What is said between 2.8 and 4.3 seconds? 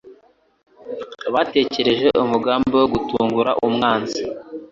gutungura umwanzi.